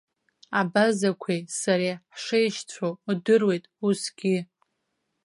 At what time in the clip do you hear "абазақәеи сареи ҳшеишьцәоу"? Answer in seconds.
0.59-2.93